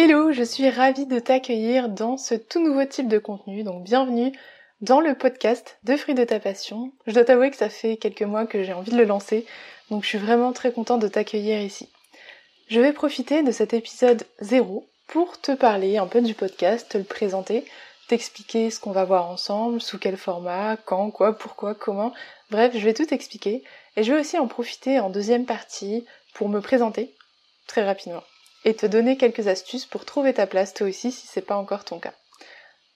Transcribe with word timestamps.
Hello, 0.00 0.30
je 0.30 0.44
suis 0.44 0.70
ravie 0.70 1.06
de 1.06 1.18
t'accueillir 1.18 1.88
dans 1.88 2.16
ce 2.16 2.36
tout 2.36 2.62
nouveau 2.62 2.84
type 2.84 3.08
de 3.08 3.18
contenu, 3.18 3.64
donc 3.64 3.82
bienvenue 3.82 4.30
dans 4.80 5.00
le 5.00 5.16
podcast 5.16 5.76
de 5.82 5.96
Fruits 5.96 6.14
de 6.14 6.22
ta 6.22 6.38
passion. 6.38 6.92
Je 7.08 7.14
dois 7.14 7.24
t'avouer 7.24 7.50
que 7.50 7.56
ça 7.56 7.68
fait 7.68 7.96
quelques 7.96 8.22
mois 8.22 8.46
que 8.46 8.62
j'ai 8.62 8.72
envie 8.72 8.92
de 8.92 8.96
le 8.96 9.04
lancer, 9.04 9.44
donc 9.90 10.04
je 10.04 10.08
suis 10.10 10.18
vraiment 10.18 10.52
très 10.52 10.70
contente 10.70 11.02
de 11.02 11.08
t'accueillir 11.08 11.60
ici. 11.60 11.88
Je 12.68 12.80
vais 12.80 12.92
profiter 12.92 13.42
de 13.42 13.50
cet 13.50 13.74
épisode 13.74 14.24
0 14.38 14.86
pour 15.08 15.40
te 15.40 15.50
parler 15.50 15.96
un 15.96 16.06
peu 16.06 16.20
du 16.20 16.34
podcast, 16.34 16.88
te 16.90 16.98
le 16.98 17.02
présenter, 17.02 17.64
t'expliquer 18.06 18.70
ce 18.70 18.78
qu'on 18.78 18.92
va 18.92 19.04
voir 19.04 19.28
ensemble, 19.28 19.80
sous 19.80 19.98
quel 19.98 20.16
format, 20.16 20.76
quand, 20.76 21.10
quoi, 21.10 21.36
pourquoi, 21.36 21.74
comment. 21.74 22.12
Bref, 22.52 22.70
je 22.72 22.84
vais 22.84 22.94
tout 22.94 23.12
expliquer 23.12 23.64
et 23.96 24.04
je 24.04 24.12
vais 24.12 24.20
aussi 24.20 24.38
en 24.38 24.46
profiter 24.46 25.00
en 25.00 25.10
deuxième 25.10 25.44
partie 25.44 26.06
pour 26.34 26.48
me 26.48 26.60
présenter 26.60 27.12
très 27.66 27.84
rapidement 27.84 28.22
et 28.64 28.74
te 28.74 28.86
donner 28.86 29.16
quelques 29.16 29.48
astuces 29.48 29.86
pour 29.86 30.04
trouver 30.04 30.34
ta 30.34 30.46
place 30.46 30.74
toi 30.74 30.88
aussi 30.88 31.12
si 31.12 31.26
c'est 31.26 31.42
pas 31.42 31.56
encore 31.56 31.84
ton 31.84 31.98
cas. 31.98 32.14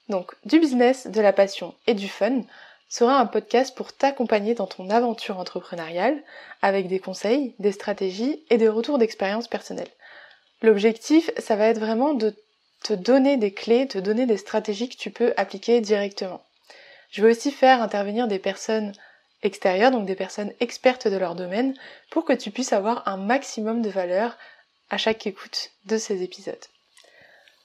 Donc, 0.09 0.33
du 0.45 0.59
business, 0.59 1.07
de 1.07 1.21
la 1.21 1.33
passion 1.33 1.73
et 1.87 1.93
du 1.93 2.09
fun 2.09 2.41
sera 2.89 3.17
un 3.17 3.25
podcast 3.25 3.75
pour 3.75 3.93
t'accompagner 3.93 4.53
dans 4.53 4.67
ton 4.67 4.89
aventure 4.89 5.39
entrepreneuriale 5.39 6.21
avec 6.61 6.87
des 6.87 6.99
conseils, 6.99 7.55
des 7.59 7.71
stratégies 7.71 8.43
et 8.49 8.57
des 8.57 8.67
retours 8.67 8.97
d'expérience 8.97 9.47
personnelle. 9.47 9.89
L'objectif, 10.61 11.31
ça 11.37 11.55
va 11.55 11.67
être 11.67 11.79
vraiment 11.79 12.13
de 12.13 12.35
te 12.83 12.93
donner 12.93 13.37
des 13.37 13.53
clés, 13.53 13.87
te 13.87 13.97
donner 13.97 14.25
des 14.25 14.37
stratégies 14.37 14.89
que 14.89 14.97
tu 14.97 15.09
peux 15.09 15.33
appliquer 15.37 15.81
directement. 15.81 16.43
Je 17.09 17.23
vais 17.23 17.31
aussi 17.31 17.51
faire 17.51 17.81
intervenir 17.81 18.27
des 18.27 18.39
personnes 18.39 18.93
extérieures, 19.41 19.91
donc 19.91 20.05
des 20.05 20.15
personnes 20.15 20.53
expertes 20.59 21.07
de 21.07 21.17
leur 21.17 21.35
domaine, 21.35 21.73
pour 22.11 22.25
que 22.25 22.33
tu 22.33 22.51
puisses 22.51 22.73
avoir 22.73 23.07
un 23.07 23.17
maximum 23.17 23.81
de 23.81 23.89
valeur 23.89 24.37
à 24.93 24.97
chaque 24.97 25.25
écoute 25.25 25.71
de 25.87 25.97
ces 25.97 26.21
épisodes. 26.21 26.65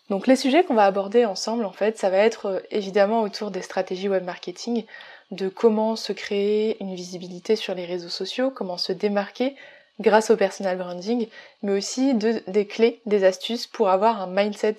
Donc 0.08 0.26
les 0.26 0.34
sujets 0.34 0.64
qu'on 0.64 0.72
va 0.72 0.86
aborder 0.86 1.26
ensemble 1.26 1.66
en 1.66 1.72
fait, 1.72 1.98
ça 1.98 2.08
va 2.08 2.16
être 2.16 2.46
euh, 2.46 2.60
évidemment 2.70 3.20
autour 3.20 3.50
des 3.50 3.60
stratégies 3.60 4.08
web 4.08 4.24
marketing, 4.24 4.86
de 5.30 5.50
comment 5.50 5.94
se 5.94 6.14
créer 6.14 6.78
une 6.80 6.94
visibilité 6.94 7.54
sur 7.54 7.74
les 7.74 7.84
réseaux 7.84 8.08
sociaux, 8.08 8.50
comment 8.50 8.78
se 8.78 8.92
démarquer 8.92 9.56
grâce 10.00 10.30
au 10.30 10.38
personal 10.38 10.78
branding, 10.78 11.28
mais 11.62 11.72
aussi 11.72 12.14
de, 12.14 12.42
des 12.46 12.66
clés, 12.66 13.02
des 13.04 13.24
astuces 13.24 13.66
pour 13.66 13.90
avoir 13.90 14.22
un 14.22 14.26
mindset 14.26 14.76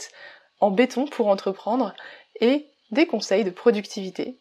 en 0.59 0.72
béton 0.72 1.06
pour 1.06 1.28
entreprendre 1.28 1.94
et 2.41 2.66
des 2.90 3.06
conseils 3.06 3.44
de 3.44 3.51
productivité 3.51 4.38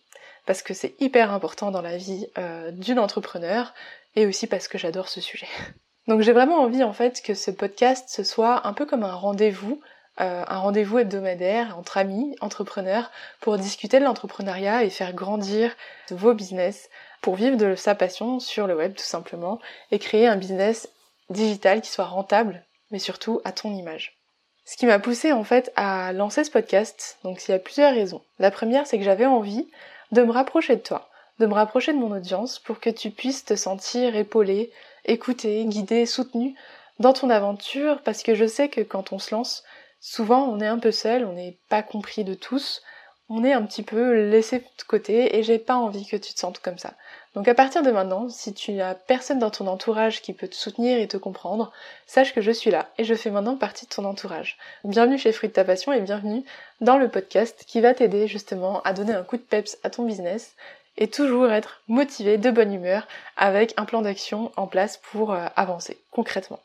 parce 0.46 0.62
que 0.62 0.72
c'est 0.72 0.94
hyper 0.98 1.30
important 1.30 1.70
dans 1.70 1.82
la 1.82 1.98
vie 1.98 2.26
euh, 2.38 2.70
d'une 2.70 3.00
entrepreneur 3.00 3.74
et 4.16 4.24
aussi 4.24 4.46
parce 4.46 4.66
que 4.66 4.78
j'adore 4.78 5.10
ce 5.10 5.20
sujet. 5.20 5.48
Donc 6.08 6.22
j'ai 6.22 6.32
vraiment 6.32 6.62
envie 6.62 6.82
en 6.82 6.94
fait 6.94 7.20
que 7.22 7.34
ce 7.34 7.50
podcast 7.50 8.06
ce 8.08 8.24
soit 8.24 8.66
un 8.66 8.72
peu 8.72 8.86
comme 8.86 9.02
un 9.02 9.14
rendez-vous, 9.14 9.78
euh, 10.22 10.42
un 10.48 10.58
rendez-vous 10.58 10.98
hebdomadaire 10.98 11.78
entre 11.78 11.98
amis, 11.98 12.34
entrepreneurs, 12.40 13.10
pour 13.40 13.58
discuter 13.58 14.00
de 14.00 14.04
l'entrepreneuriat 14.04 14.84
et 14.84 14.90
faire 14.90 15.12
grandir 15.12 15.76
vos 16.10 16.32
business, 16.32 16.88
pour 17.20 17.34
vivre 17.34 17.58
de 17.58 17.74
sa 17.74 17.94
passion 17.94 18.40
sur 18.40 18.66
le 18.66 18.74
web 18.74 18.94
tout 18.94 19.04
simplement, 19.04 19.60
et 19.90 19.98
créer 19.98 20.26
un 20.26 20.36
business 20.36 20.88
digital 21.28 21.82
qui 21.82 21.90
soit 21.90 22.06
rentable, 22.06 22.64
mais 22.90 22.98
surtout 22.98 23.42
à 23.44 23.52
ton 23.52 23.74
image. 23.74 24.16
Ce 24.64 24.78
qui 24.78 24.86
m'a 24.86 24.98
poussé 24.98 25.32
en 25.32 25.44
fait 25.44 25.70
à 25.76 26.14
lancer 26.14 26.42
ce 26.42 26.50
podcast, 26.50 27.18
donc 27.22 27.46
il 27.46 27.50
y 27.50 27.54
a 27.54 27.58
plusieurs 27.58 27.92
raisons. 27.92 28.22
La 28.38 28.50
première 28.50 28.86
c'est 28.86 28.96
que 28.96 29.04
j'avais 29.04 29.26
envie 29.26 29.68
de 30.12 30.22
me 30.22 30.32
rapprocher 30.32 30.76
de 30.76 30.80
toi, 30.80 31.10
de 31.38 31.44
me 31.44 31.52
rapprocher 31.52 31.92
de 31.92 31.98
mon 31.98 32.16
audience 32.16 32.58
pour 32.58 32.80
que 32.80 32.88
tu 32.88 33.10
puisses 33.10 33.44
te 33.44 33.56
sentir 33.56 34.16
épaulé, 34.16 34.72
écouté, 35.08 35.64
guidé, 35.64 36.06
soutenu 36.06 36.54
dans 36.98 37.12
ton 37.12 37.30
aventure 37.30 38.00
parce 38.02 38.22
que 38.22 38.34
je 38.34 38.46
sais 38.46 38.68
que 38.68 38.80
quand 38.80 39.12
on 39.12 39.18
se 39.18 39.34
lance, 39.34 39.64
souvent 40.00 40.44
on 40.44 40.60
est 40.60 40.66
un 40.66 40.78
peu 40.78 40.92
seul, 40.92 41.24
on 41.24 41.32
n'est 41.32 41.58
pas 41.68 41.82
compris 41.82 42.24
de 42.24 42.34
tous, 42.34 42.82
on 43.30 43.44
est 43.44 43.52
un 43.52 43.62
petit 43.62 43.82
peu 43.82 44.28
laissé 44.30 44.60
de 44.60 44.82
côté 44.86 45.36
et 45.36 45.42
j'ai 45.42 45.58
pas 45.58 45.76
envie 45.76 46.06
que 46.06 46.16
tu 46.16 46.32
te 46.32 46.38
sentes 46.38 46.60
comme 46.60 46.78
ça. 46.78 46.94
Donc 47.34 47.46
à 47.46 47.54
partir 47.54 47.82
de 47.82 47.90
maintenant, 47.90 48.28
si 48.30 48.54
tu 48.54 48.72
n'as 48.72 48.94
personne 48.94 49.38
dans 49.38 49.50
ton 49.50 49.66
entourage 49.66 50.22
qui 50.22 50.32
peut 50.32 50.48
te 50.48 50.54
soutenir 50.54 50.98
et 50.98 51.06
te 51.06 51.18
comprendre, 51.18 51.70
sache 52.06 52.34
que 52.34 52.40
je 52.40 52.50
suis 52.50 52.70
là 52.70 52.88
et 52.96 53.04
je 53.04 53.14
fais 53.14 53.30
maintenant 53.30 53.56
partie 53.56 53.84
de 53.84 53.90
ton 53.90 54.06
entourage. 54.06 54.56
Bienvenue 54.82 55.18
chez 55.18 55.32
Fruit 55.32 55.50
de 55.50 55.54
ta 55.54 55.64
passion 55.64 55.92
et 55.92 56.00
bienvenue 56.00 56.42
dans 56.80 56.96
le 56.96 57.08
podcast 57.08 57.64
qui 57.66 57.80
va 57.82 57.92
t'aider 57.92 58.28
justement 58.28 58.80
à 58.82 58.94
donner 58.94 59.12
un 59.12 59.24
coup 59.24 59.36
de 59.36 59.42
peps 59.42 59.76
à 59.82 59.90
ton 59.90 60.04
business 60.04 60.54
et 60.98 61.08
toujours 61.08 61.50
être 61.50 61.80
motivé, 61.86 62.36
de 62.36 62.50
bonne 62.50 62.74
humeur, 62.74 63.06
avec 63.36 63.72
un 63.76 63.84
plan 63.84 64.02
d'action 64.02 64.52
en 64.56 64.66
place 64.66 65.00
pour 65.10 65.32
euh, 65.32 65.46
avancer 65.56 65.96
concrètement. 66.10 66.60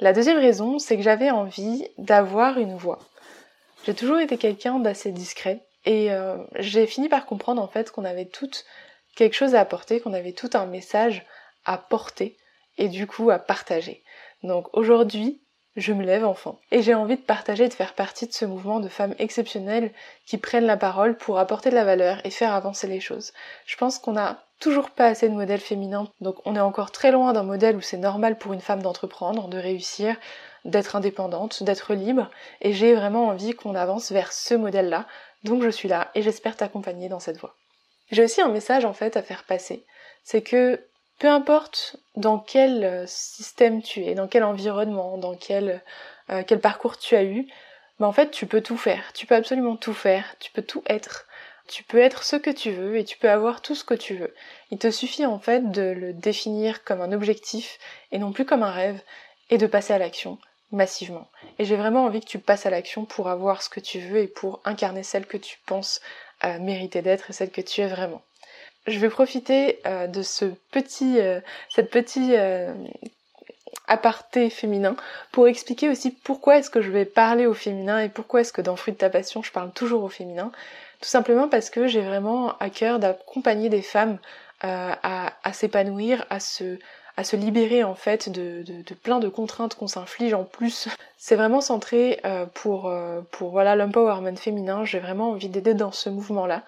La 0.00 0.12
deuxième 0.12 0.38
raison, 0.38 0.78
c'est 0.78 0.96
que 0.96 1.02
j'avais 1.02 1.30
envie 1.30 1.86
d'avoir 1.98 2.58
une 2.58 2.76
voix. 2.76 3.00
J'ai 3.84 3.94
toujours 3.94 4.18
été 4.18 4.38
quelqu'un 4.38 4.78
d'assez 4.78 5.10
discret 5.10 5.66
et 5.84 6.12
euh, 6.12 6.36
j'ai 6.56 6.86
fini 6.86 7.08
par 7.08 7.26
comprendre 7.26 7.60
en 7.60 7.68
fait 7.68 7.90
qu'on 7.90 8.04
avait 8.04 8.26
toutes 8.26 8.64
quelque 9.16 9.34
chose 9.34 9.56
à 9.56 9.60
apporter, 9.60 10.00
qu'on 10.00 10.14
avait 10.14 10.32
tout 10.32 10.50
un 10.54 10.66
message 10.66 11.26
à 11.64 11.78
porter 11.78 12.36
et 12.78 12.88
du 12.88 13.08
coup 13.08 13.30
à 13.30 13.40
partager. 13.40 14.04
Donc 14.44 14.68
aujourd'hui, 14.72 15.42
je 15.76 15.92
me 15.92 16.04
lève 16.04 16.24
enfant. 16.24 16.58
Et 16.70 16.82
j'ai 16.82 16.94
envie 16.94 17.16
de 17.16 17.22
partager, 17.22 17.68
de 17.68 17.74
faire 17.74 17.94
partie 17.94 18.26
de 18.26 18.32
ce 18.32 18.44
mouvement 18.44 18.80
de 18.80 18.88
femmes 18.88 19.14
exceptionnelles 19.18 19.92
qui 20.26 20.38
prennent 20.38 20.66
la 20.66 20.76
parole 20.76 21.16
pour 21.16 21.38
apporter 21.38 21.70
de 21.70 21.74
la 21.74 21.84
valeur 21.84 22.20
et 22.24 22.30
faire 22.30 22.52
avancer 22.52 22.86
les 22.86 23.00
choses. 23.00 23.32
Je 23.66 23.76
pense 23.76 23.98
qu'on 23.98 24.12
n'a 24.12 24.44
toujours 24.60 24.90
pas 24.90 25.06
assez 25.06 25.28
de 25.28 25.34
modèles 25.34 25.60
féminins, 25.60 26.08
donc 26.20 26.36
on 26.44 26.54
est 26.54 26.60
encore 26.60 26.92
très 26.92 27.10
loin 27.10 27.32
d'un 27.32 27.42
modèle 27.42 27.76
où 27.76 27.80
c'est 27.80 27.96
normal 27.96 28.38
pour 28.38 28.52
une 28.52 28.60
femme 28.60 28.82
d'entreprendre, 28.82 29.48
de 29.48 29.58
réussir, 29.58 30.16
d'être 30.64 30.94
indépendante, 30.94 31.64
d'être 31.64 31.94
libre, 31.94 32.30
et 32.60 32.72
j'ai 32.72 32.94
vraiment 32.94 33.26
envie 33.26 33.54
qu'on 33.54 33.74
avance 33.74 34.12
vers 34.12 34.32
ce 34.32 34.54
modèle-là, 34.54 35.06
donc 35.42 35.64
je 35.64 35.68
suis 35.68 35.88
là 35.88 36.12
et 36.14 36.22
j'espère 36.22 36.56
t'accompagner 36.56 37.08
dans 37.08 37.18
cette 37.18 37.38
voie. 37.38 37.56
J'ai 38.12 38.22
aussi 38.22 38.40
un 38.40 38.50
message 38.50 38.84
en 38.84 38.92
fait 38.92 39.16
à 39.16 39.22
faire 39.22 39.42
passer, 39.42 39.84
c'est 40.22 40.42
que 40.42 40.80
peu 41.18 41.28
importe 41.28 41.96
dans 42.16 42.38
quel 42.38 42.84
euh, 42.84 43.04
système 43.06 43.82
tu 43.82 44.04
es, 44.04 44.14
dans 44.14 44.28
quel 44.28 44.44
environnement, 44.44 45.18
dans 45.18 45.36
quel, 45.36 45.82
euh, 46.30 46.42
quel 46.46 46.60
parcours 46.60 46.98
tu 46.98 47.16
as 47.16 47.24
eu, 47.24 47.46
mais 47.98 48.06
en 48.06 48.12
fait 48.12 48.30
tu 48.30 48.46
peux 48.46 48.60
tout 48.60 48.76
faire, 48.76 49.12
tu 49.12 49.26
peux 49.26 49.34
absolument 49.34 49.76
tout 49.76 49.94
faire, 49.94 50.36
tu 50.40 50.50
peux 50.50 50.62
tout 50.62 50.82
être. 50.86 51.26
Tu 51.68 51.84
peux 51.84 51.98
être 51.98 52.24
ce 52.24 52.34
que 52.34 52.50
tu 52.50 52.72
veux 52.72 52.96
et 52.96 53.04
tu 53.04 53.16
peux 53.16 53.30
avoir 53.30 53.62
tout 53.62 53.76
ce 53.76 53.84
que 53.84 53.94
tu 53.94 54.16
veux. 54.16 54.34
Il 54.72 54.78
te 54.78 54.90
suffit 54.90 55.24
en 55.24 55.38
fait 55.38 55.70
de 55.70 55.82
le 55.82 56.12
définir 56.12 56.82
comme 56.82 57.00
un 57.00 57.12
objectif 57.12 57.78
et 58.10 58.18
non 58.18 58.32
plus 58.32 58.44
comme 58.44 58.64
un 58.64 58.72
rêve 58.72 59.00
et 59.48 59.58
de 59.58 59.66
passer 59.68 59.92
à 59.92 59.98
l'action 59.98 60.38
massivement. 60.72 61.28
Et 61.58 61.64
j'ai 61.64 61.76
vraiment 61.76 62.04
envie 62.04 62.20
que 62.20 62.26
tu 62.26 62.40
passes 62.40 62.66
à 62.66 62.70
l'action 62.70 63.04
pour 63.04 63.28
avoir 63.28 63.62
ce 63.62 63.68
que 63.68 63.80
tu 63.80 64.00
veux 64.00 64.18
et 64.18 64.26
pour 64.26 64.60
incarner 64.64 65.04
celle 65.04 65.26
que 65.26 65.36
tu 65.36 65.58
penses 65.66 66.00
euh, 66.44 66.58
mériter 66.58 67.00
d'être 67.02 67.30
et 67.30 67.32
celle 67.32 67.50
que 67.50 67.60
tu 67.60 67.80
es 67.80 67.86
vraiment 67.86 68.22
je 68.86 68.98
vais 68.98 69.08
profiter 69.08 69.80
euh, 69.86 70.06
de 70.06 70.22
ce 70.22 70.46
petit, 70.70 71.20
euh, 71.20 71.40
cette 71.68 71.90
petite 71.90 72.32
euh, 72.32 72.72
aparté 73.86 74.50
féminin 74.50 74.96
pour 75.30 75.46
expliquer 75.46 75.88
aussi 75.88 76.10
pourquoi 76.10 76.58
est-ce 76.58 76.70
que 76.70 76.82
je 76.82 76.90
vais 76.90 77.04
parler 77.04 77.46
au 77.46 77.54
féminin 77.54 78.00
et 78.00 78.08
pourquoi 78.08 78.40
est-ce 78.40 78.52
que 78.52 78.62
dans 78.62 78.76
Fruit 78.76 78.94
de 78.94 78.98
ta 78.98 79.10
passion 79.10 79.42
je 79.42 79.52
parle 79.52 79.72
toujours 79.72 80.02
au 80.02 80.08
féminin. 80.08 80.50
Tout 81.00 81.08
simplement 81.08 81.48
parce 81.48 81.70
que 81.70 81.86
j'ai 81.86 82.00
vraiment 82.00 82.56
à 82.58 82.70
cœur 82.70 82.98
d'accompagner 82.98 83.68
des 83.68 83.82
femmes 83.82 84.18
à, 84.60 85.32
à 85.42 85.52
s'épanouir, 85.52 86.24
à 86.30 86.38
se, 86.38 86.78
à 87.16 87.24
se 87.24 87.34
libérer 87.34 87.82
en 87.82 87.96
fait 87.96 88.28
de 88.28 88.94
plein 89.02 89.18
de 89.18 89.28
contraintes 89.28 89.74
qu'on 89.74 89.88
s'inflige 89.88 90.32
en 90.34 90.44
plus. 90.44 90.88
C'est 91.18 91.34
vraiment 91.34 91.60
centré 91.60 92.22
pour, 92.54 92.94
pour 93.32 93.50
voilà 93.50 93.74
l'empowerment 93.74 94.36
féminin. 94.36 94.84
J'ai 94.84 95.00
vraiment 95.00 95.30
envie 95.30 95.48
d'aider 95.48 95.74
dans 95.74 95.90
ce 95.90 96.08
mouvement-là. 96.08 96.62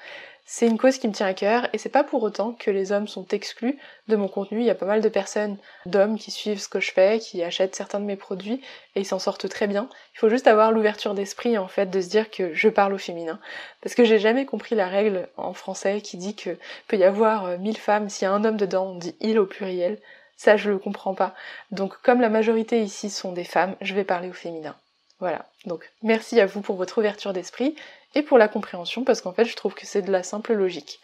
C'est 0.47 0.67
une 0.67 0.77
cause 0.77 0.99
qui 0.99 1.09
me 1.09 1.15
tient 1.15 1.27
à 1.27 1.33
cœur 1.33 1.69
et 1.73 1.79
c'est 1.79 1.89
pas 1.89 2.05
pour 2.05 2.23
autant 2.23 2.53
que 2.53 2.71
les 2.71 2.93
hommes 2.93 3.09
sont 3.09 3.27
exclus 3.29 3.79
de 4.09 4.17
mon 4.17 4.29
contenu. 4.29 4.61
Il 4.61 4.67
y 4.67 4.71
a 4.71 4.75
pas 4.75 4.85
mal 4.85 5.01
de 5.01 5.09
personnes, 5.09 5.57
d'hommes 5.87 6.19
qui 6.19 6.31
suivent 6.31 6.61
ce 6.61 6.69
que 6.69 6.81
je 6.81 6.93
fais, 6.93 7.19
qui 7.19 7.43
achètent 7.43 7.75
certains 7.75 7.99
de 7.99 8.05
mes 8.05 8.17
produits 8.17 8.61
et 8.95 9.01
ils 9.01 9.07
s'en 9.07 9.19
sortent 9.19 9.49
très 9.49 9.67
bien. 9.67 9.89
Il 10.15 10.19
faut 10.19 10.29
juste 10.29 10.47
avoir 10.47 10.71
l'ouverture 10.71 11.15
d'esprit 11.15 11.57
en 11.57 11.67
fait 11.67 11.87
de 11.87 12.01
se 12.03 12.11
dire 12.11 12.31
que 12.31 12.53
je 12.53 12.69
parle 12.69 12.93
au 12.93 12.99
féminin. 12.99 13.41
Parce 13.81 13.95
que 13.95 14.05
j'ai 14.05 14.19
jamais 14.19 14.45
compris 14.45 14.75
la 14.75 14.87
règle 14.87 15.31
en 15.39 15.55
français 15.55 16.03
qui 16.03 16.19
dit 16.19 16.37
que 16.37 16.59
peut 16.89 16.99
y 16.99 17.05
avoir 17.05 17.47
euh, 17.47 17.57
mille 17.57 17.79
femmes, 17.79 18.11
s'il 18.11 18.27
y 18.27 18.29
a 18.29 18.35
un 18.35 18.45
homme 18.45 18.59
dedans, 18.59 18.89
on 18.89 18.99
dit 18.99 19.17
il 19.21 19.39
au 19.39 19.47
pluriel. 19.47 19.99
Ça 20.37 20.59
je 20.59 20.71
le 20.71 20.79
comprends 20.79 21.15
pas. 21.15 21.35
Donc 21.71 21.97
comme 22.03 22.21
la 22.21 22.29
majorité 22.29 22.83
ici 22.83 23.09
sont 23.09 23.33
des 23.33 23.45
femmes, 23.45 23.77
je 23.81 23.95
vais 23.95 24.05
parler 24.05 24.29
au 24.29 24.35
féminin. 24.35 24.77
Voilà, 25.25 25.47
donc 25.65 25.91
merci 26.03 26.39
à 26.39 26.45
vous 26.45 26.61
pour 26.61 26.77
votre 26.77 26.99
ouverture 26.99 27.33
d'esprit 27.33 27.75
et 28.15 28.21
pour 28.21 28.37
la 28.37 28.47
compréhension 28.47 29.05
parce 29.05 29.23
qu'en 29.23 29.33
fait 29.33 29.47
je 29.47 29.57
trouve 29.57 29.73
que 29.73 29.87
c'est 29.87 30.03
de 30.03 30.13
la 30.13 30.23
simple 30.23 30.53
logique. 30.53 31.01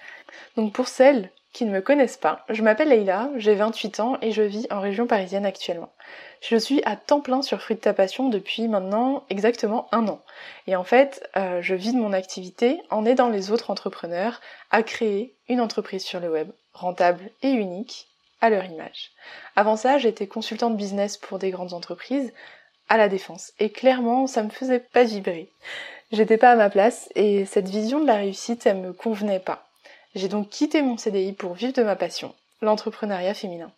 Donc 0.59 0.75
pour 0.75 0.89
celles 0.89 1.31
qui 1.55 1.65
ne 1.65 1.71
me 1.71 1.81
connaissent 1.81 2.19
pas, 2.19 2.45
je 2.51 2.63
m'appelle 2.63 2.91
Leïla, 2.91 3.31
j'ai 3.37 3.55
28 3.55 4.01
ans 4.01 4.19
et 4.21 4.31
je 4.33 4.43
vis 4.43 4.67
en 4.71 4.81
région 4.81 5.07
parisienne 5.07 5.47
actuellement. 5.47 5.91
Je 6.43 6.57
suis 6.57 6.83
à 6.85 6.97
temps 6.97 7.23
plein 7.23 7.41
sur 7.41 7.63
Fruit 7.63 7.77
de 7.77 7.81
ta 7.81 7.95
passion 7.95 8.29
depuis 8.29 8.69
maintenant 8.69 9.25
exactement 9.31 9.89
un 9.91 10.07
an. 10.07 10.21
Et 10.67 10.77
en 10.77 10.85
fait, 10.85 11.27
euh, 11.39 11.63
je 11.63 11.75
vis 11.75 11.95
de 11.95 11.99
mon 11.99 12.13
activité 12.13 12.79
en 12.91 13.07
aidant 13.07 13.31
les 13.31 13.51
autres 13.51 13.71
entrepreneurs 13.71 14.43
à 14.71 14.83
créer 14.83 15.35
une 15.49 15.63
entreprise 15.63 16.05
sur 16.05 16.21
le 16.21 16.31
web, 16.31 16.51
rentable 16.75 17.31
et 17.41 17.53
unique, 17.53 18.07
à 18.43 18.51
leur 18.51 18.67
image. 18.67 19.13
Avant 19.57 19.77
ça, 19.77 19.97
j'étais 19.97 20.27
consultante 20.27 20.77
business 20.77 21.17
pour 21.17 21.39
des 21.39 21.51
grandes 21.51 21.73
entreprises 21.73 22.35
à 22.91 22.99
la 22.99 23.09
défense. 23.09 23.53
Et 23.59 23.71
clairement, 23.71 24.27
ça 24.27 24.43
me 24.43 24.51
faisait 24.51 24.81
pas 24.81 25.05
vibrer. 25.05 25.49
J'étais 26.13 26.37
pas 26.37 26.51
à 26.51 26.57
ma 26.57 26.69
place 26.69 27.09
et 27.15 27.47
cette 27.47 27.69
vision 27.69 28.01
de 28.01 28.07
la 28.07 28.17
réussite, 28.17 28.67
elle 28.67 28.79
me 28.79 28.93
convenait 28.93 29.39
pas. 29.41 29.65
J'ai 30.17 30.29
donc 30.29 30.51
quitté 30.51 30.83
mon 30.83 30.99
CDI 30.99 31.33
pour 31.33 31.55
vivre 31.55 31.73
de 31.73 31.85
ma 31.85 31.95
passion, 31.95 32.35
l'entrepreneuriat 32.61 33.33
féminin. 33.33 33.71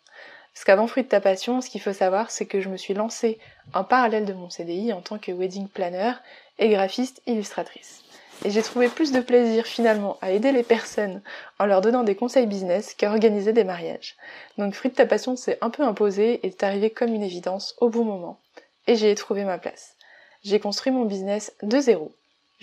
Parce 0.53 0.65
qu'avant 0.65 0.87
Fruit 0.87 1.03
de 1.03 1.09
ta 1.09 1.21
passion, 1.21 1.61
ce 1.61 1.69
qu'il 1.69 1.81
faut 1.81 1.93
savoir, 1.93 2.31
c'est 2.31 2.47
que 2.47 2.59
je 2.59 2.69
me 2.69 2.77
suis 2.77 2.95
lancée 2.95 3.37
en 3.73 3.83
parallèle 3.83 4.25
de 4.25 4.33
mon 4.33 4.49
CDI 4.49 4.93
en 4.93 5.01
tant 5.01 5.19
que 5.19 5.31
wedding 5.31 5.67
planner 5.67 6.13
et 6.57 6.69
graphiste 6.69 7.21
illustratrice. 7.27 8.03
Et 8.45 8.49
j'ai 8.49 8.63
trouvé 8.63 8.89
plus 8.89 9.11
de 9.11 9.21
plaisir 9.21 9.65
finalement 9.65 10.17
à 10.21 10.31
aider 10.31 10.51
les 10.51 10.63
personnes 10.63 11.21
en 11.59 11.65
leur 11.65 11.81
donnant 11.81 12.03
des 12.03 12.15
conseils 12.15 12.47
business 12.47 12.95
qu'à 12.95 13.11
organiser 13.11 13.53
des 13.53 13.63
mariages. 13.63 14.15
Donc 14.57 14.73
Fruit 14.73 14.91
de 14.91 14.95
ta 14.95 15.05
passion 15.05 15.35
s'est 15.35 15.59
un 15.61 15.69
peu 15.69 15.83
imposé 15.83 16.33
et 16.43 16.47
est 16.47 16.63
arrivé 16.63 16.89
comme 16.89 17.13
une 17.13 17.23
évidence 17.23 17.75
au 17.79 17.89
bon 17.89 18.03
moment. 18.03 18.39
Et 18.87 18.95
j'ai 18.95 19.15
trouvé 19.15 19.43
ma 19.43 19.57
place. 19.57 19.95
J'ai 20.43 20.59
construit 20.59 20.91
mon 20.91 21.05
business 21.05 21.53
de 21.61 21.79
zéro 21.79 22.11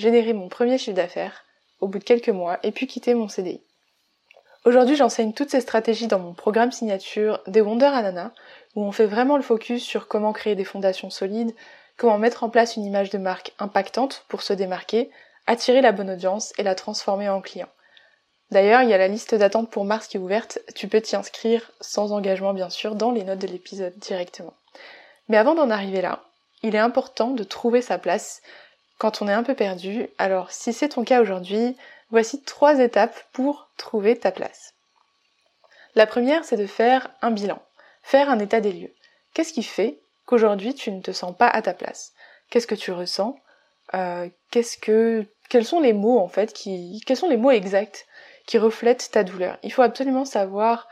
générer 0.01 0.33
mon 0.33 0.49
premier 0.49 0.79
chiffre 0.79 0.97
d'affaires 0.97 1.45
au 1.81 1.87
bout 1.87 1.99
de 1.99 2.05
quelques 2.05 2.31
mois 2.31 2.59
et 2.63 2.73
puis 2.73 2.87
quitter 2.87 3.15
mon 3.15 3.29
CDI. 3.29 3.61
Aujourd'hui, 4.65 4.97
j'enseigne 4.97 5.33
toutes 5.33 5.51
ces 5.51 5.61
stratégies 5.61 6.07
dans 6.07 6.19
mon 6.19 6.35
programme 6.35 6.73
signature 6.73 7.41
des 7.47 7.61
Wonder 7.61 7.87
Anana, 7.87 8.33
où 8.75 8.85
on 8.85 8.93
fait 8.93 9.07
vraiment 9.07 9.37
le 9.37 9.43
focus 9.43 9.83
sur 9.83 10.09
comment 10.09 10.33
créer 10.33 10.55
des 10.55 10.65
fondations 10.65 11.09
solides, 11.09 11.55
comment 11.97 12.19
mettre 12.19 12.45
en 12.45 12.51
place 12.51 12.77
une 12.77 12.85
image 12.85 13.11
de 13.11 13.19
marque 13.19 13.53
impactante 13.59 14.25
pour 14.29 14.43
se 14.43 14.53
démarquer, 14.53 15.11
attirer 15.47 15.81
la 15.81 15.93
bonne 15.93 16.11
audience 16.11 16.53
et 16.59 16.63
la 16.63 16.75
transformer 16.75 17.29
en 17.29 17.41
client. 17.41 17.69
D'ailleurs, 18.51 18.83
il 18.83 18.91
y 18.91 18.95
a 18.95 18.99
la 18.99 19.09
liste 19.09 19.35
d'attente 19.35 19.71
pour 19.71 19.85
mars 19.85 20.09
qui 20.09 20.17
est 20.17 20.21
ouverte, 20.21 20.59
tu 20.75 20.89
peux 20.89 21.01
t'y 21.01 21.17
inscrire 21.17 21.71
sans 21.81 22.13
engagement 22.13 22.53
bien 22.53 22.69
sûr 22.69 22.97
dans 22.97 23.13
les 23.13 23.25
notes 23.25 23.39
de 23.39 23.47
l'épisode 23.47 23.97
directement. 23.97 24.55
Mais 25.31 25.37
avant 25.37 25.55
d'en 25.55 25.71
arriver 25.71 26.03
là, 26.03 26.25
il 26.65 26.75
est 26.75 26.81
important 26.81 27.31
de 27.31 27.45
trouver 27.45 27.83
sa 27.83 27.99
place 27.99 28.43
quand 28.99 29.23
on 29.23 29.29
est 29.29 29.33
un 29.33 29.45
peu 29.45 29.55
perdu. 29.55 30.09
Alors 30.19 30.51
si 30.51 30.73
c'est 30.73 30.89
ton 30.89 31.05
cas 31.05 31.23
aujourd'hui, 31.23 31.77
voici 32.11 32.43
trois 32.43 32.81
étapes 32.81 33.17
pour 33.33 33.69
trouver 33.77 34.19
ta 34.19 34.33
place. 34.33 34.75
La 35.95 36.09
première, 36.09 36.45
c'est 36.45 36.57
de 36.57 36.67
faire 36.67 37.11
un 37.23 37.31
bilan, 37.31 37.63
faire 38.03 38.29
un 38.29 38.41
état 38.41 38.61
des 38.61 38.73
lieux. 38.73 38.93
Qu'est-ce 39.33 39.53
qui 39.53 39.63
fait 39.63 40.01
qu'aujourd'hui 40.27 40.75
tu 40.75 40.91
ne 40.91 41.01
te 41.01 41.13
sens 41.13 41.37
pas 41.37 41.47
à 41.47 41.63
ta 41.63 41.75
place? 41.75 42.13
Qu'est-ce 42.51 42.67
que 42.67 42.75
tu 42.75 42.91
ressens? 42.91 43.39
Euh, 43.95 44.29
Qu'est-ce 44.51 44.79
que 44.79 45.25
quels 45.49 45.65
sont 45.65 45.81
les 45.81 45.93
mots 45.93 46.19
en 46.19 46.29
fait 46.29 46.53
qui 46.53 47.01
quels 47.07 47.17
sont 47.17 47.29
les 47.29 47.37
mots 47.37 47.53
exacts 47.53 48.09
qui 48.47 48.59
reflètent 48.59 49.13
ta 49.13 49.23
douleur? 49.23 49.59
Il 49.63 49.73
faut 49.73 49.83
absolument 49.83 50.25
savoir 50.25 50.89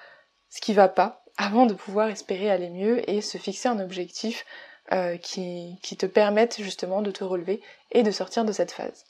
ce 0.49 0.61
qui 0.61 0.75
va 0.75 0.87
pas 0.87 1.25
avant 1.39 1.65
de 1.65 1.73
pouvoir 1.73 2.09
espérer 2.09 2.51
aller 2.51 2.69
mieux 2.69 3.09
et 3.09 3.23
se 3.23 3.39
fixer 3.39 3.69
un 3.69 3.81
objectif 3.81 4.45
euh, 4.93 5.17
qui, 5.17 5.79
qui 5.83 5.97
te 5.97 6.07
permettent 6.07 6.61
justement 6.61 7.01
de 7.01 7.11
te 7.11 7.25
relever 7.25 7.63
et 7.93 8.03
de 8.03 8.11
sortir 8.11 8.45
de 8.45 8.53
cette 8.53 8.73
phase. 8.73 9.07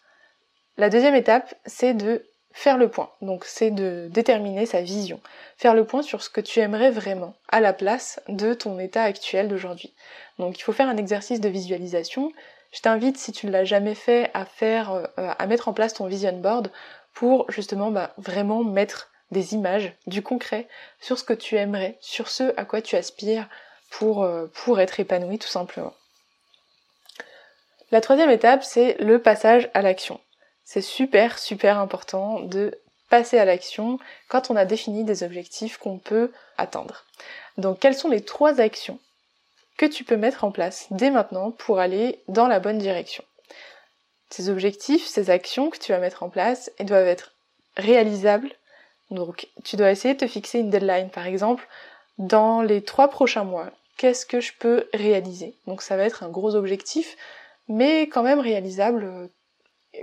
La 0.77 0.91
deuxième 0.91 1.15
étape, 1.15 1.55
c'est 1.67 1.95
de 1.95 2.25
faire 2.53 2.77
le 2.77 2.89
point. 2.89 3.11
Donc 3.23 3.45
c'est 3.45 3.71
de 3.71 4.09
déterminer 4.11 4.67
sa 4.67 4.83
vision. 4.83 5.21
Faire 5.57 5.75
le 5.75 5.85
point 5.85 6.03
sur 6.03 6.23
ce 6.23 6.31
que 6.31 6.41
tu 6.41 6.61
aimerais 6.61 6.91
vraiment 6.91 7.35
à 7.49 7.61
la 7.61 7.73
place 7.73 8.21
de 8.29 8.55
ton 8.55 8.79
état 8.79 9.03
actuel 9.03 9.49
d'aujourd'hui. 9.49 9.95
Donc 10.39 10.59
il 10.59 10.63
faut 10.63 10.73
faire 10.73 10.89
un 10.89 10.97
exercice 10.97 11.41
de 11.41 11.49
visualisation. 11.49 12.33
Je 12.73 12.81
t'invite, 12.81 13.17
si 13.17 13.33
tu 13.33 13.47
ne 13.47 13.53
l'as 13.53 13.65
jamais 13.65 13.95
fait, 13.95 14.31
à 14.35 14.45
faire, 14.45 14.93
euh, 14.93 15.05
à 15.17 15.47
mettre 15.47 15.69
en 15.69 15.73
place 15.73 15.95
ton 15.95 16.07
vision 16.07 16.37
board 16.39 16.71
pour 17.15 17.51
justement 17.51 17.91
bah, 17.91 18.13
vraiment 18.19 18.65
mettre 18.65 19.11
des 19.31 19.55
images, 19.55 19.93
du 20.07 20.23
concret 20.23 20.69
sur 21.01 21.19
ce 21.19 21.25
que 21.25 21.33
tu 21.33 21.57
aimerais, 21.57 21.99
sur 22.01 22.29
ce 22.29 22.55
à 22.57 22.65
quoi 22.65 22.83
tu 22.83 22.97
aspires, 22.97 23.49
pour, 23.91 24.23
euh, 24.23 24.47
être 24.79 25.01
épanoui 25.01 25.39
tout 25.39 25.49
simplement. 25.49 25.95
La 27.91 28.01
troisième 28.01 28.31
étape, 28.31 28.63
c'est 28.63 28.97
le 29.01 29.21
passage 29.21 29.71
à 29.73 29.81
l'action. 29.81 30.21
C'est 30.65 30.83
super, 30.83 31.39
super 31.39 31.79
important 31.79 32.41
de 32.41 32.79
passer 33.09 33.39
à 33.39 33.47
l'action 33.47 33.99
quand 34.29 34.51
on 34.51 34.57
a 34.57 34.67
défini 34.67 35.05
des 35.05 35.23
objectifs 35.23 35.79
qu'on 35.79 35.99
peut 35.99 36.31
atteindre. 36.59 37.05
Donc 37.57 37.81
quelles 37.81 37.95
sont 37.95 38.11
les 38.11 38.23
trois 38.23 38.61
actions 38.61 38.99
que 39.79 39.87
tu 39.87 40.05
peux 40.05 40.17
mettre 40.17 40.45
en 40.45 40.51
place 40.51 40.87
dès 40.91 41.11
maintenant 41.11 41.51
pour 41.51 41.79
aller 41.79 42.23
dans 42.29 42.47
la 42.47 42.61
bonne 42.61 42.79
direction? 42.79 43.25
Ces 44.31 44.51
objectifs, 44.51 45.07
ces 45.07 45.31
actions 45.31 45.71
que 45.71 45.79
tu 45.79 45.93
vas 45.93 45.99
mettre 45.99 46.23
en 46.23 46.29
place, 46.29 46.71
elles 46.79 46.87
doivent 46.87 47.07
être 47.07 47.33
réalisables. 47.77 48.53
Donc 49.11 49.49
tu 49.65 49.77
dois 49.77 49.91
essayer 49.91 50.15
de 50.15 50.21
te 50.21 50.27
fixer 50.27 50.59
une 50.59 50.71
deadline 50.71 51.11
par 51.11 51.27
exemple 51.27 51.67
dans 52.19 52.63
les 52.63 52.83
trois 52.83 53.09
prochains 53.09 53.45
mois, 53.45 53.71
qu'est-ce 53.97 54.27
que 54.27 54.41
je 54.41 54.53
peux 54.59 54.89
réaliser? 54.93 55.55
Donc 55.67 55.83
ça 55.83 55.97
va 55.97 56.05
être 56.05 56.23
un 56.23 56.29
gros 56.29 56.55
objectif, 56.55 57.17
mais 57.69 58.03
quand 58.03 58.23
même 58.23 58.41
réalisable, 58.41 59.05
euh, 59.05 59.29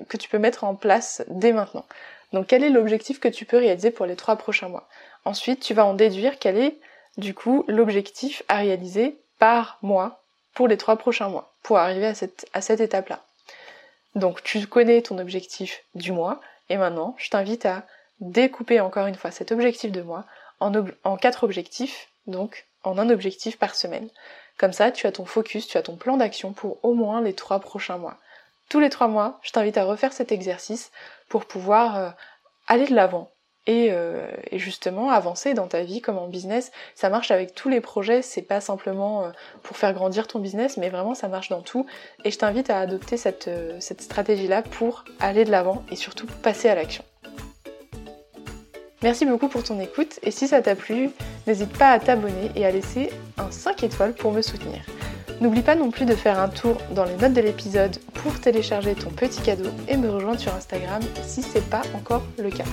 que 0.07 0.17
tu 0.17 0.29
peux 0.29 0.39
mettre 0.39 0.63
en 0.63 0.75
place 0.75 1.23
dès 1.27 1.51
maintenant. 1.51 1.85
Donc 2.33 2.47
quel 2.47 2.63
est 2.63 2.69
l'objectif 2.69 3.19
que 3.19 3.27
tu 3.27 3.45
peux 3.45 3.57
réaliser 3.57 3.91
pour 3.91 4.05
les 4.05 4.15
trois 4.15 4.35
prochains 4.37 4.69
mois? 4.69 4.87
Ensuite, 5.25 5.59
tu 5.59 5.73
vas 5.73 5.85
en 5.85 5.93
déduire 5.93 6.39
quel 6.39 6.57
est 6.57 6.77
du 7.17 7.33
coup 7.33 7.63
l'objectif 7.67 8.43
à 8.47 8.57
réaliser 8.57 9.17
par 9.39 9.77
mois 9.81 10.21
pour 10.53 10.67
les 10.67 10.77
trois 10.77 10.95
prochains 10.95 11.29
mois, 11.29 11.53
pour 11.63 11.77
arriver 11.77 12.07
à 12.07 12.15
cette, 12.15 12.47
à 12.53 12.61
cette 12.61 12.79
étape-là. 12.79 13.21
Donc 14.15 14.41
tu 14.43 14.65
connais 14.67 15.01
ton 15.01 15.17
objectif 15.17 15.83
du 15.95 16.11
mois, 16.11 16.41
et 16.69 16.77
maintenant 16.77 17.15
je 17.17 17.29
t'invite 17.29 17.65
à 17.65 17.85
découper 18.19 18.79
encore 18.79 19.07
une 19.07 19.15
fois 19.15 19.31
cet 19.31 19.51
objectif 19.51 19.91
de 19.91 20.01
mois 20.01 20.25
en, 20.59 21.17
quatre 21.17 21.43
objectifs, 21.43 22.09
donc 22.27 22.65
en 22.83 22.97
un 22.97 23.09
objectif 23.09 23.57
par 23.57 23.75
semaine. 23.75 24.09
Comme 24.57 24.73
ça, 24.73 24.91
tu 24.91 25.05
as 25.07 25.11
ton 25.11 25.25
focus, 25.25 25.67
tu 25.67 25.77
as 25.77 25.81
ton 25.81 25.95
plan 25.95 26.17
d'action 26.17 26.53
pour 26.53 26.83
au 26.83 26.93
moins 26.93 27.21
les 27.21 27.33
trois 27.33 27.59
prochains 27.59 27.97
mois. 27.97 28.17
Tous 28.69 28.79
les 28.79 28.89
trois 28.89 29.07
mois, 29.07 29.39
je 29.43 29.51
t'invite 29.51 29.77
à 29.77 29.83
refaire 29.83 30.13
cet 30.13 30.31
exercice 30.31 30.91
pour 31.29 31.45
pouvoir 31.45 31.97
euh, 31.97 32.09
aller 32.67 32.87
de 32.87 32.95
l'avant 32.95 33.29
euh, 33.67 34.27
et, 34.51 34.59
justement 34.59 35.09
avancer 35.09 35.53
dans 35.53 35.67
ta 35.67 35.83
vie 35.83 36.01
comme 36.01 36.17
en 36.17 36.27
business. 36.27 36.71
Ça 36.95 37.09
marche 37.09 37.31
avec 37.31 37.53
tous 37.53 37.67
les 37.67 37.81
projets, 37.81 38.21
c'est 38.21 38.41
pas 38.41 38.61
simplement 38.61 39.25
euh, 39.25 39.29
pour 39.61 39.75
faire 39.75 39.93
grandir 39.93 40.27
ton 40.27 40.39
business, 40.39 40.77
mais 40.77 40.89
vraiment 40.89 41.15
ça 41.15 41.27
marche 41.27 41.49
dans 41.49 41.61
tout. 41.61 41.85
Et 42.23 42.31
je 42.31 42.37
t'invite 42.37 42.69
à 42.69 42.79
adopter 42.79 43.17
cette, 43.17 43.49
cette 43.79 44.01
stratégie-là 44.01 44.61
pour 44.61 45.03
aller 45.19 45.43
de 45.43 45.51
l'avant 45.51 45.83
et 45.91 45.95
surtout 45.95 46.27
passer 46.41 46.69
à 46.69 46.75
l'action. 46.75 47.03
Merci 49.05 49.27
beaucoup 49.27 49.49
pour 49.49 49.61
ton 49.61 49.79
écoute 49.79 50.19
et 50.23 50.31
si 50.31 50.47
ça 50.47 50.63
t'a 50.63 50.73
plu, 50.73 51.11
n'hésite 51.45 51.77
pas 51.77 51.91
à 51.91 51.99
t'abonner 51.99 52.49
et 52.55 52.65
à 52.65 52.71
laisser 52.71 53.11
un 53.37 53.51
5 53.51 53.83
étoiles 53.83 54.13
pour 54.13 54.31
me 54.31 54.41
soutenir. 54.41 54.81
N'oublie 55.41 55.61
pas 55.61 55.75
non 55.75 55.91
plus 55.91 56.05
de 56.07 56.15
faire 56.15 56.39
un 56.39 56.49
tour 56.49 56.77
dans 56.89 57.03
les 57.03 57.15
notes 57.17 57.33
de 57.33 57.41
l'épisode 57.41 57.95
pour 58.15 58.39
télécharger 58.39 58.95
ton 58.95 59.11
petit 59.11 59.43
cadeau 59.43 59.69
et 59.87 59.95
me 59.95 60.09
rejoindre 60.09 60.39
sur 60.39 60.55
Instagram 60.55 61.03
si 61.21 61.43
c'est 61.43 61.69
pas 61.69 61.83
encore 61.93 62.23
le 62.39 62.49
cas. 62.49 62.65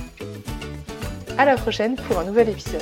À 1.37 1.45
la 1.45 1.55
prochaine 1.55 1.97
pour 1.97 2.17
un 2.17 2.23
nouvel 2.23 2.49
épisode. 2.49 2.81